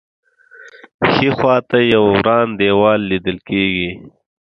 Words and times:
ښی 1.11 1.27
خوا 1.37 1.55
ته 1.69 1.77
یې 1.81 1.89
یو 1.93 2.03
وران 2.13 2.47
دیوال 2.59 2.99
لیدل 3.11 3.37
کېږي. 3.47 3.89